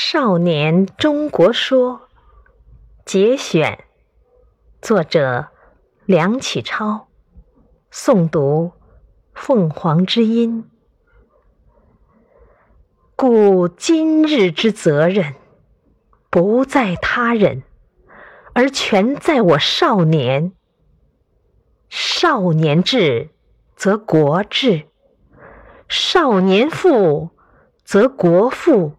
[0.00, 1.94] 少年中国说》
[3.04, 3.84] 节选，
[4.80, 5.48] 作者
[6.04, 7.08] 梁启超，
[7.92, 8.70] 诵读
[9.34, 10.70] 凤凰之音。
[13.16, 15.34] 故今日之责任，
[16.30, 17.64] 不在他人，
[18.54, 20.52] 而全在我少年。
[21.88, 23.30] 少年智，
[23.74, 24.84] 则国智；
[25.88, 27.30] 少年富，
[27.82, 28.92] 则国富；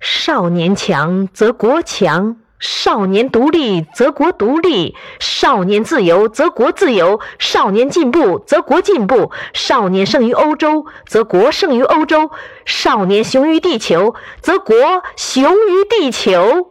[0.00, 12.30] 少年强，则国强；少年独立，则国独立；少年自由，则国自由；少年进步，则国进步；少年胜于欧洲，则国胜于欧洲；
[12.64, 14.74] 少年雄于地球，则国
[15.16, 16.70] 雄于地球。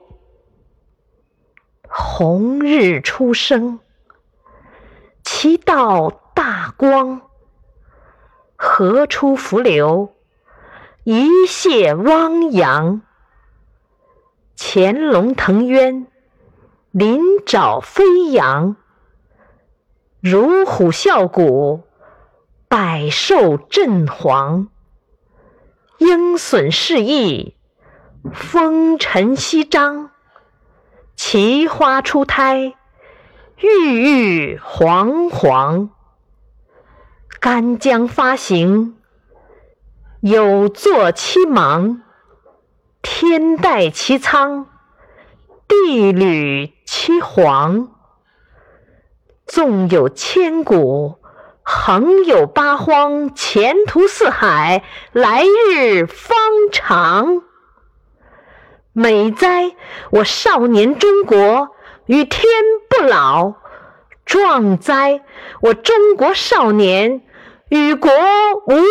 [1.88, 3.80] 红日初升。
[5.24, 7.22] 其道大光，
[8.56, 10.16] 河出伏流，
[11.04, 13.02] 一泻汪洋。
[14.72, 16.06] 潜龙腾渊，
[16.92, 18.76] 鳞爪飞扬。
[20.20, 21.82] 如虎啸谷，
[22.68, 24.68] 百兽震惶。
[25.98, 27.58] 鹰隼试翼，
[28.32, 30.12] 风尘翕张。
[31.16, 32.76] 奇花初胎。
[33.58, 35.90] 郁郁皇皇，
[37.40, 38.96] 干将发行，
[40.20, 42.04] 有作其芒；
[43.02, 44.68] 天戴其苍，
[45.68, 47.90] 地履其黄。
[49.46, 51.20] 纵有千古，
[51.64, 56.38] 横有八荒，前途似海，来日方
[56.72, 57.42] 长。
[58.92, 59.76] 美哉，
[60.12, 61.70] 我少年中国！
[62.06, 62.44] 与天
[62.90, 63.54] 不老，
[64.26, 65.22] 壮哉！
[65.62, 67.22] 我中国少年
[67.70, 68.12] 与国
[68.68, 68.82] 无。